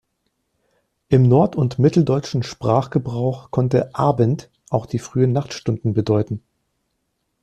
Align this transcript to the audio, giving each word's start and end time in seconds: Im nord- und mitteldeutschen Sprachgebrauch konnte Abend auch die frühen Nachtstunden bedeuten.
Im 1.09 1.21
nord- 1.29 1.55
und 1.55 1.77
mitteldeutschen 1.77 2.41
Sprachgebrauch 2.41 3.51
konnte 3.51 3.93
Abend 3.93 4.49
auch 4.71 4.87
die 4.87 4.97
frühen 4.97 5.31
Nachtstunden 5.31 5.93
bedeuten. 5.93 6.41